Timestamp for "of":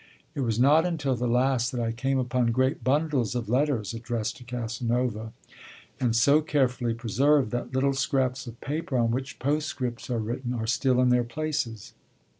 3.35-3.47, 8.47-8.59